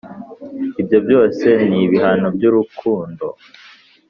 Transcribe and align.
ibyo 0.81 0.97
byose 1.05 1.45
ni 1.67 1.77
ibihano 1.85 2.27
by’urukundooo 2.35 3.37